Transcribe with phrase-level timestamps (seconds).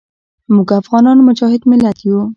[0.55, 2.19] موږ افغانان مجاهد ملت یو.